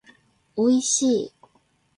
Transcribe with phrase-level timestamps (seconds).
[0.55, 1.33] おいしい